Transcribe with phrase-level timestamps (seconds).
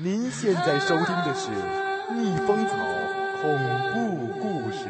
[0.00, 1.50] 您现在收听的是
[2.14, 2.76] 《逆风草
[3.42, 3.50] 恐
[3.92, 4.86] 怖故事》。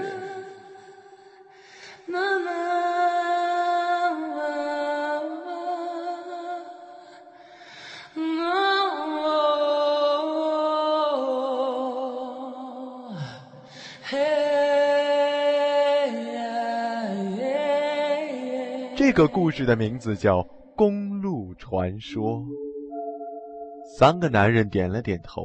[18.94, 20.42] 这个故事的名字叫
[20.76, 22.40] 《公路传说》。
[23.98, 25.44] 三个男人点了点头，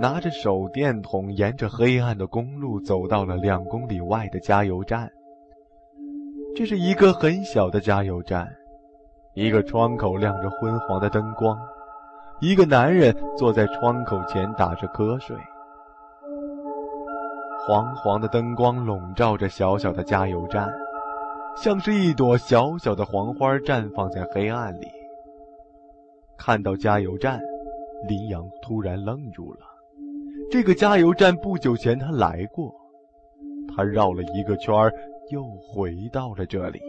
[0.00, 5.10] 拿着手电筒，沿着黑暗的公路走到了两公里外的加油站。
[6.54, 8.48] 这是一个很小的加油站，
[9.34, 11.58] 一个窗口亮着昏黄的灯光，
[12.38, 15.36] 一个男人坐在窗口前打着瞌睡。
[17.66, 20.72] 黄黄的灯光笼罩着小小的加油站，
[21.56, 24.86] 像是一朵小小的黄花绽放在黑暗里。
[26.38, 27.40] 看到加油站，
[28.06, 29.58] 林阳突然愣住了。
[30.50, 32.72] 这个加油站不久前他来过，
[33.74, 34.72] 他绕了一个圈，
[35.30, 36.80] 又回到了这里。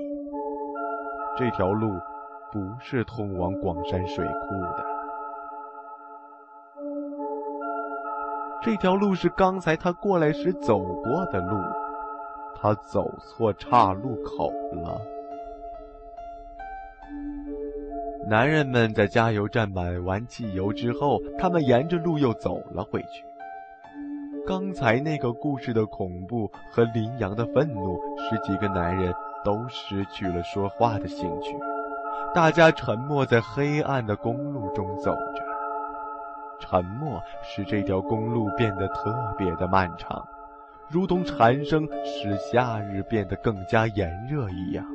[1.35, 1.89] 这条路
[2.51, 4.31] 不是通往广山水库
[4.77, 4.85] 的，
[8.61, 11.57] 这条路是刚才他过来时走过的路，
[12.55, 15.01] 他走错岔路口了。
[18.27, 23.23] 男人们在加油站买完汽油之后，他们沿着路又走了回去。
[24.45, 31.57] 刚才那个故事的恐怖和羚羊的愤怒，使几个男人都失去了说话的兴趣。
[32.33, 35.43] 大家沉默在黑暗的公路中走着，
[36.59, 40.27] 沉默使这条公路变得特别的漫长，
[40.89, 44.85] 如同蝉声使夏日变得更加炎热一样。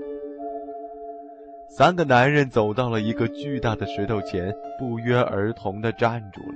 [1.76, 6.54] 三个男人走到了一个巨大的石头前，不约而同地站住了。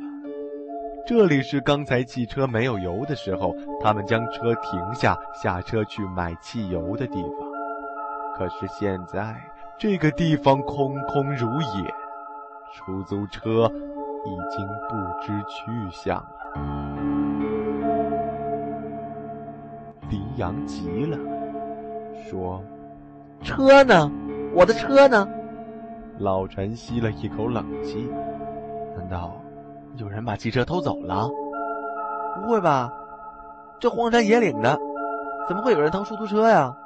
[1.05, 3.53] 这里是刚才汽车没有油的时候，
[3.83, 7.33] 他们将车停下，下车去买汽油的地方。
[8.37, 9.35] 可是现在，
[9.77, 11.93] 这个地方空空如也，
[12.77, 13.69] 出租车
[14.25, 16.29] 已经不知去向了。
[20.09, 21.19] 林阳急了，
[22.31, 22.63] 说
[23.43, 24.09] ：“车呢？”
[24.55, 25.29] 我的车呢？
[26.19, 28.11] 老陈吸了一口冷气。
[28.97, 29.41] 难道
[29.97, 31.29] 有人把汽车偷走了？
[32.35, 32.93] 不会吧，
[33.79, 34.79] 这荒山野岭的，
[35.49, 36.77] 怎么会有人偷出租车呀？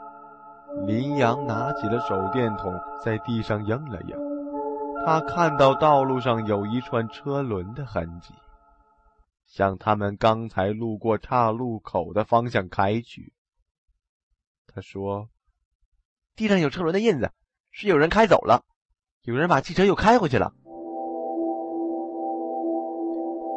[0.86, 4.16] 林阳拿起了手电筒，在地上映了映。
[5.04, 8.34] 他看到道路上有一串车轮的痕迹，
[9.46, 13.32] 向他们刚才路过岔路口的方向开去。
[14.66, 15.28] 他说
[16.36, 17.30] ：“地上有车轮的印子。”
[17.75, 18.60] 是有人开走了，
[19.25, 20.53] 有人把汽车又开回去了。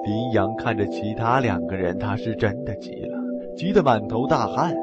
[0.06, 3.18] 林阳看着其他两个人，他是真的急了，
[3.58, 4.74] 急得满头大汗，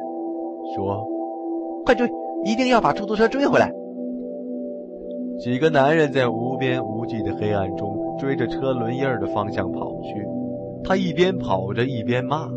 [0.76, 1.08] 说
[1.86, 2.06] ：“快追，
[2.44, 3.72] 一定要把出租车追回来！”
[5.40, 10.26] 几个男人在无边无际的黑暗中追着车轮印的方向跑去，
[10.84, 12.50] 他一边跑着一边骂。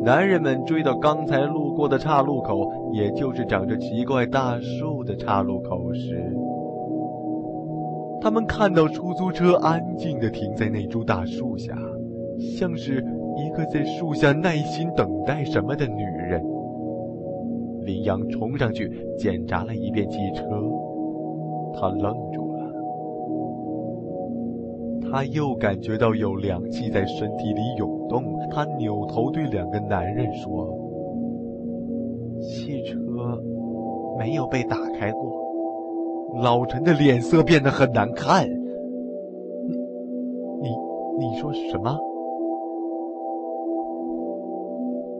[0.00, 6.32] 男人们追到刚才路过的岔路口，也就是长着奇怪大树的岔路口时，
[8.20, 11.76] 他们看到出租车安静地停在那株大树下，
[12.38, 13.04] 像是
[13.36, 16.42] 一个在树下耐心等待什么的女人。
[17.84, 20.44] 林阳冲上去检查了一遍汽车，
[21.74, 22.47] 他愣住。
[25.10, 30.68] 他又感觉到有凉气在身体里涌动，他扭头对两个男人说
[32.40, 32.96] ：“汽车
[34.18, 35.32] 没有被打开过。”
[36.42, 38.46] 老陈的脸色变得很难看。
[39.66, 39.76] “你、
[40.60, 40.68] 你、
[41.18, 41.98] 你说什么？”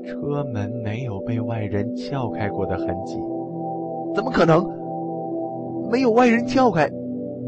[0.04, 3.19] 车门没有被外人撬开过的痕迹？
[4.15, 4.66] 怎么可能？
[5.91, 6.89] 没有外人撬开，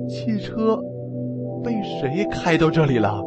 [0.09, 0.81] 汽车。
[1.63, 3.23] 被谁开到这里了？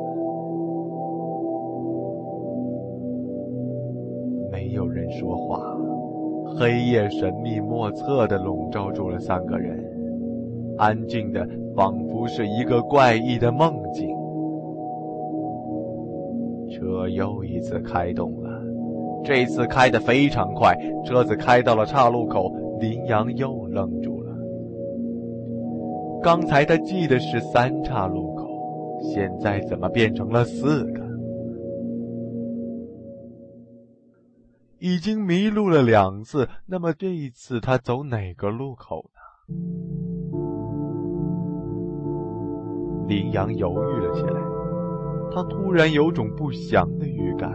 [4.51, 5.59] 没有人说话，
[6.57, 9.83] 黑夜神秘莫测的笼罩住了三个人，
[10.77, 14.09] 安静的仿佛是一个怪异的梦境。
[16.69, 18.49] 车又一次开动了，
[19.23, 20.75] 这次开得非常快，
[21.05, 24.12] 车子开到了岔路口，林阳又愣住。
[26.23, 28.47] 刚才他记得是三岔路口，
[29.01, 31.03] 现在怎么变成了四个？
[34.79, 39.19] 已经迷路了两次，那么这一次他走哪个路口呢？
[43.09, 44.39] 林阳犹豫了起来，
[45.29, 47.51] 他突然有种不祥的预感。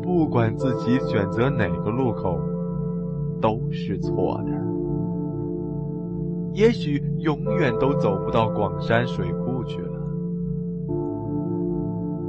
[0.00, 2.38] 不管自己选择哪个路口，
[3.40, 4.52] 都是错的。
[6.54, 10.00] 也许永远都走不到广山水库去了。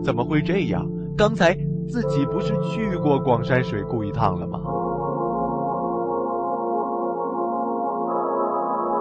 [0.03, 0.85] 怎么会这样？
[1.17, 1.53] 刚才
[1.87, 4.59] 自己不是去过广山水库一趟了吗？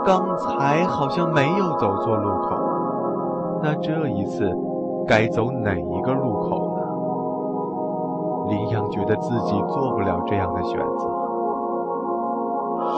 [0.04, 2.56] 刚才好像没有走错路口，
[3.62, 4.52] 那这一次
[5.06, 6.82] 该走哪一个路口呢？
[8.48, 11.08] 林阳觉得自己做不了这样的选择。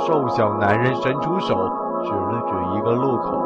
[0.07, 1.55] 瘦小男人伸出手
[2.05, 3.37] 指了指一个路口，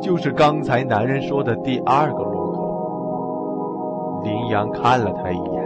[0.00, 4.22] 就是刚才男人说的第二个路口。
[4.24, 5.64] 林阳看了他一眼，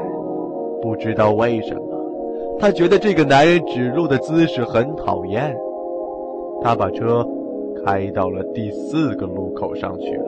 [0.83, 1.83] 不知道为什么，
[2.59, 5.57] 他觉得这个男人指路的姿势很讨厌。
[6.61, 7.25] 他把车
[7.85, 10.25] 开到了第四个路口上去了。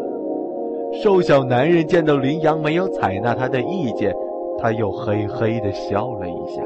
[1.03, 4.15] 瘦小男人见到林阳没有采纳他的意见，
[4.59, 6.63] 他又嘿嘿的笑了一下。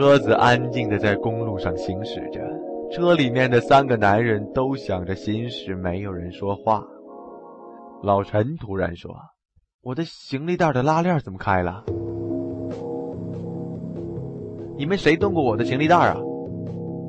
[0.00, 2.40] 车子安静的在公路上行驶着，
[2.90, 6.82] 车里面的三个男人都想着心事，没有人说话。
[8.02, 9.14] 老陈突然说
[9.84, 11.84] ：“我的行李袋的拉链怎么开了？
[14.78, 16.16] 你们谁动过我的行李袋啊？”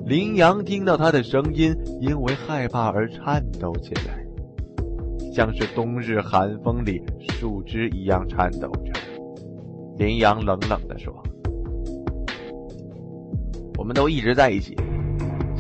[0.06, 4.22] 林阳听到他的声音，因为害怕而颤抖起来，
[5.34, 8.92] 像是冬日寒风里树枝一样颤抖着。
[9.98, 11.14] 林阳冷冷地说
[13.82, 14.78] ：“我们都一直在一起，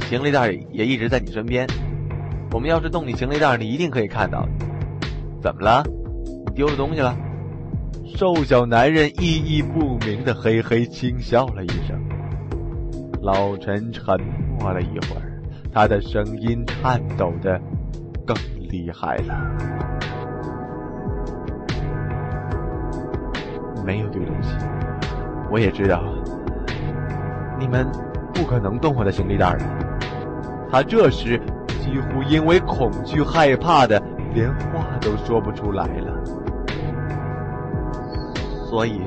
[0.01, 1.65] 行李袋也一直在你身边。
[2.51, 4.47] 我们要是动你行李袋，你一定可以看到。
[5.41, 5.83] 怎么了？
[6.45, 7.17] 你丢了东西了？”
[8.15, 11.99] 瘦小男人意义不明的嘿嘿轻笑了一声。
[13.23, 14.21] 老陈沉
[14.59, 15.41] 默了一会儿，
[15.73, 17.59] 他的声音颤抖的
[18.23, 18.37] 更
[18.69, 19.33] 厉害了。
[23.83, 24.53] 没有丢东西，
[25.49, 26.03] 我也知道，
[27.57, 27.87] 你们
[28.33, 29.65] 不可能动我的行李袋的。
[30.71, 31.39] 他这时
[31.81, 34.01] 几乎因为恐惧害怕的
[34.33, 36.23] 连话都说不出来了，
[38.69, 39.01] 所以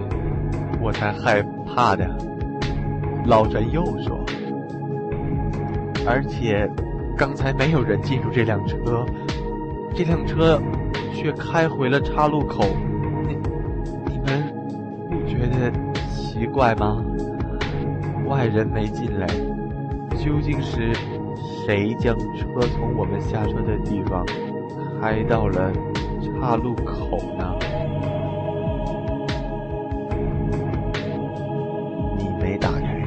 [0.80, 2.06] 我才害怕的。
[3.24, 4.22] 老陈又说
[6.06, 6.70] ：“而且，
[7.16, 9.06] 刚才没有人进入这辆车，
[9.94, 10.60] 这辆车
[11.14, 12.66] 却开回了岔路口。
[13.26, 13.38] 你
[14.12, 14.44] 你们
[15.08, 15.72] 不觉得
[16.10, 17.02] 奇怪吗？
[18.34, 19.28] 外人没进来，
[20.18, 20.92] 究竟是
[21.64, 24.26] 谁将车从我们下车的地方
[25.00, 25.72] 开到了
[26.20, 27.54] 岔路口呢？”
[32.18, 33.06] 你没打开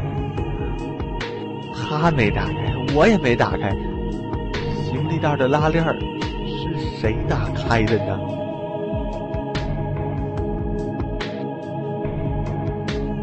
[1.75, 3.75] 他没打开，我也没打开。
[4.85, 5.83] 行李袋的拉链
[6.45, 8.17] 是谁打开的呢？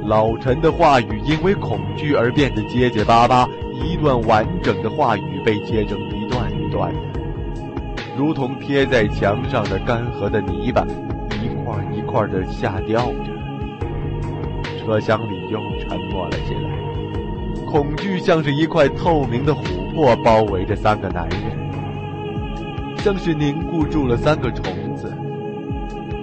[0.04, 6.92] 老陈的话语因为恐惧而变得结结巴巴，一段完整的话语被切成一段一段，
[8.14, 10.86] 如同贴在墙上的干涸的泥巴，
[11.42, 13.32] 一块一块的下掉着。
[14.78, 17.64] 车厢里又沉默了起来。
[17.64, 21.40] 恐惧像是一块透明的琥珀包围着三个男人，
[22.98, 24.83] 像是凝固住了三个虫。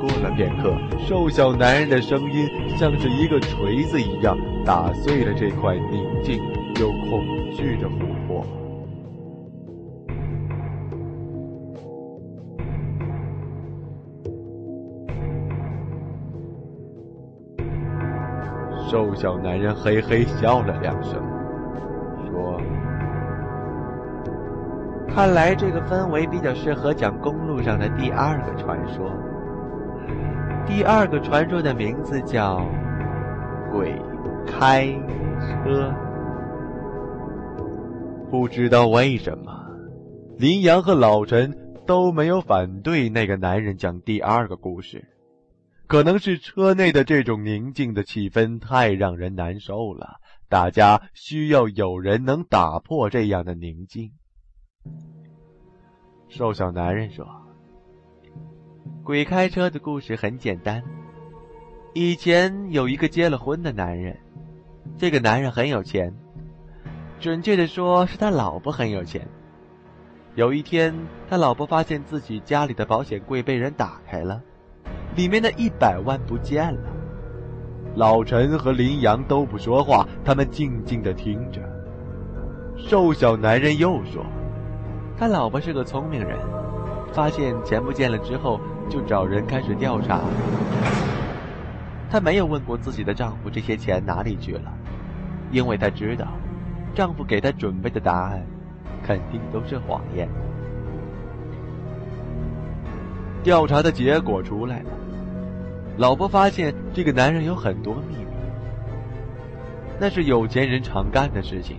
[0.01, 6.41] 过了片刻，瘦小男人的声音像是一个锤子一样打碎了这块宁静
[6.79, 7.24] 又恐
[7.55, 8.43] 惧的琥珀。
[18.89, 21.13] 瘦小男人嘿嘿笑了两声。
[22.27, 22.60] 说
[25.08, 29.12] 看来这个氛围比较适合讲公路上的第二个传说。
[30.65, 32.65] 第二个传说的名字叫
[33.72, 33.94] “鬼
[34.46, 34.88] 开
[35.39, 35.94] 车”。
[38.32, 39.51] 不知道为什么，
[40.38, 41.53] 林阳和老陈
[41.86, 45.06] 都没有反对那个男人讲第二个故事。
[45.88, 54.12] 可能是车内的这种宁静的气氛太让人难受了，大家需要有人能打破这样的宁静。
[56.30, 57.25] 瘦小男人说
[59.03, 60.84] ：“鬼开车的故事很简单。
[61.93, 64.15] 以前有一个结了婚的男人，
[64.96, 66.13] 这个男人很有钱，
[67.20, 69.27] 准确的说是他老婆很有钱。
[70.36, 70.93] 有一天，
[71.27, 74.39] 他老婆发现自己家里的保险柜被人打开了，
[75.15, 76.81] 里面的一百万不见了。
[77.96, 81.60] 老陈和林阳都不说话，他们静静的听着。
[82.77, 84.24] 瘦小男人又说。”
[85.17, 86.38] 他老婆是个聪明人，
[87.12, 88.60] 发现钱不见了之后，
[88.91, 90.19] 就找人开始调查。
[92.10, 94.74] 她没有问过自己的丈夫这些钱哪里去了，
[95.50, 96.27] 因为她知道，
[96.93, 98.45] 丈夫给她准备的答案，
[99.01, 100.27] 肯定都是谎言。
[103.41, 104.89] 调查的结果出来了，
[105.98, 108.25] 老婆发现这个男人有很多秘密，
[109.98, 111.77] 那是有钱人常干的事情。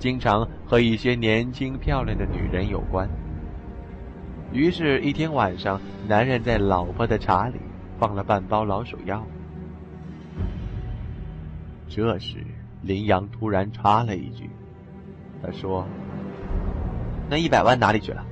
[0.00, 3.08] 经常和一些年轻漂亮的女人有关。
[4.52, 7.58] 于是，一天晚上，男人在老婆的茶里
[7.98, 9.24] 放了半包老鼠药。
[11.88, 12.38] 这时，
[12.82, 14.50] 林阳突然插了一句
[15.42, 15.86] ：“他说，
[17.30, 18.22] 那一百万哪里去了？”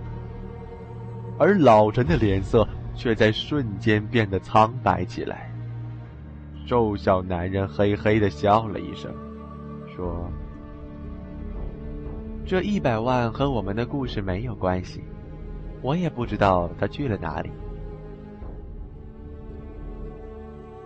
[1.39, 5.51] 而老陈的脸色却在瞬间变得苍白起来。
[6.67, 9.11] 瘦小男人嘿嘿的笑了一声，
[9.97, 10.31] 说。
[12.47, 15.03] 这一百万和我们的故事没有关系，
[15.83, 17.51] 我也不知道他去了哪里。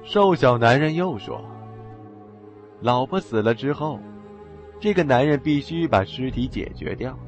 [0.03, 1.43] 瘦小男人又说
[2.81, 3.99] ：“老婆死了之后，
[4.79, 7.19] 这个男人必须把尸体解决掉。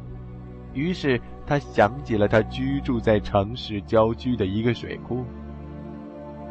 [0.75, 5.25] 于是他想起了他居住在城市郊区的一个水库。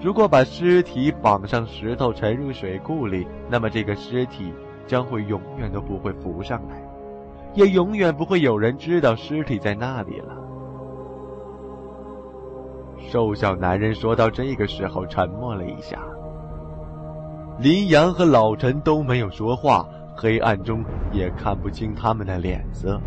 [0.01, 4.51] 如果把尸体绑上石头沉入水库里，那么这个尸体
[4.87, 6.81] 将会永远都不会浮上来。”
[7.55, 10.44] 也永远不会有人知道尸体在那里了。
[12.99, 15.99] 瘦小男人说到这个时候，沉默了一下。
[17.59, 20.83] 林阳和老陈都没有说话，黑暗中
[21.13, 22.99] 也看不清他们的脸色。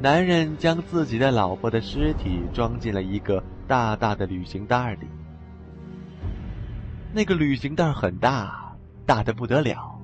[0.00, 5.06] 男人将自己的老婆的尸体装进了一个大大的旅行袋里。
[7.12, 9.98] 那个旅行袋很大，大的不得了。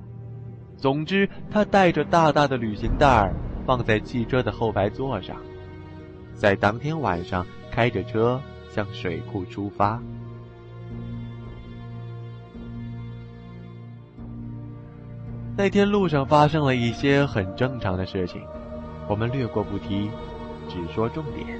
[0.75, 3.33] 总之，他带着大大的旅行袋
[3.65, 5.35] 放在汽车的后排座上，
[6.37, 8.39] 在当天晚上开着车
[8.69, 9.99] 向水库出发。
[15.57, 18.41] 那天路上发生了一些很正常的事情，
[19.09, 20.09] 我们略过不提，
[20.69, 21.59] 只说重点。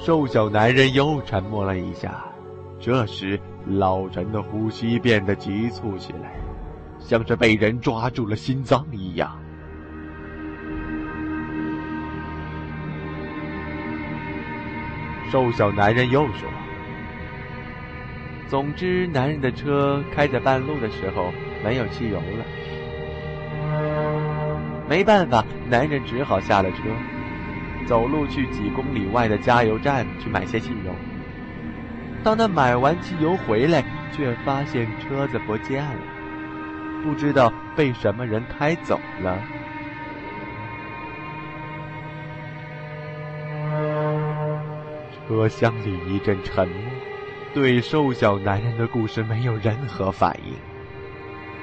[0.00, 2.24] 瘦小男人又沉默了一下，
[2.80, 3.40] 这时。
[3.64, 6.34] 老陈的呼吸变得急促起来，
[6.98, 9.31] 像是被人抓住了心脏一样。
[15.32, 16.46] 瘦小男人又说
[18.46, 21.32] ：“总之，男人的车开在半路的时候
[21.64, 22.44] 没有汽油了，
[24.86, 26.82] 没办法，男人只好下了车，
[27.86, 30.94] 走路去几公里外的加油站去买些汽油。”
[32.22, 33.82] 当他买完汽油回来，
[34.14, 35.96] 却发现车子不见了，
[37.02, 39.38] 不知道被什么人开走了。
[45.32, 46.92] 车厢里一阵沉默，
[47.54, 50.54] 对瘦小男人的故事没有任何反应。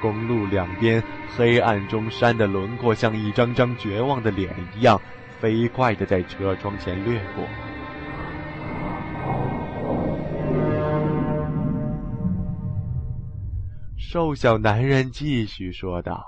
[0.02, 1.00] 公路两边
[1.36, 5.00] 黑暗中，山的轮廓像一张张绝望的脸一样，
[5.38, 7.46] 飞快的在车窗前掠过。
[13.96, 16.24] 瘦小男人继续说道：“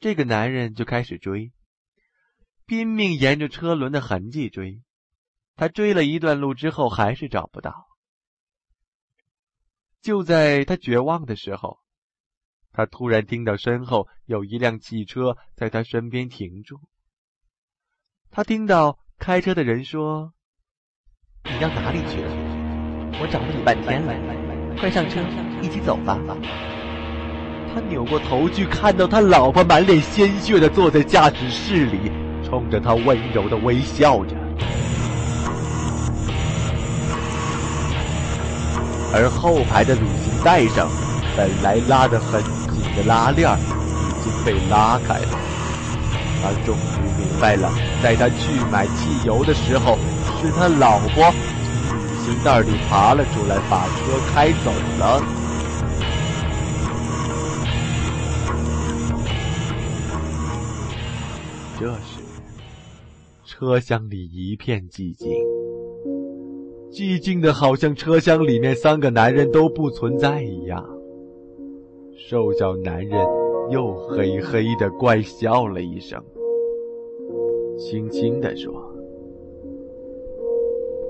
[0.00, 1.52] 这个男人就开始追，
[2.64, 4.80] 拼命沿着车轮的痕迹追。
[5.58, 7.88] 他追了一段路之后，还是找不到。
[10.00, 11.80] 就在他绝望的时候，
[12.70, 16.78] 他突然听到身后有一辆汽车在他身边停住。
[18.30, 20.32] 他听到开车的人说
[21.42, 22.30] ：‘你到哪里去了？
[23.20, 25.20] 我找了你半天了，快上车。’”
[25.60, 26.16] 一起走吧。
[27.74, 32.12] 他扭过头去，看到他老婆满脸鲜血的坐在驾驶室里，
[32.44, 34.47] 冲着他温柔的微笑着。
[39.12, 40.88] 而后排的旅行带上，
[41.36, 45.38] 本来拉得很紧的拉链已经被拉开了。
[46.40, 47.72] 他终于明白了，
[48.02, 49.98] 在他去买汽油的时候，
[50.40, 51.32] 是他老婆
[51.64, 55.22] 从旅行袋里爬了出来，把车开走了。
[61.80, 62.22] 这时，
[63.44, 65.28] 车厢里一片寂静，
[66.90, 70.84] 寂静的好像车厢里面三个男人都不存在一样。
[72.16, 73.18] 瘦小男人
[73.70, 76.22] 又嘿嘿的怪笑了一声，
[77.78, 78.72] 轻轻的说：“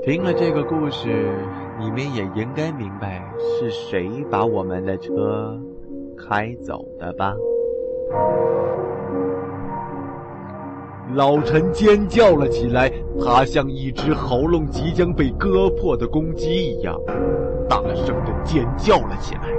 [0.04, 1.08] 听了这个故事，
[1.80, 5.58] 你们也应该明白是谁把我们的车
[6.16, 7.34] 开走的吧？”
[11.14, 12.92] 老陈尖叫了起来，
[13.24, 17.00] 他像一只喉咙即将被割破的公鸡一样，
[17.68, 19.57] 大声的尖叫了起来。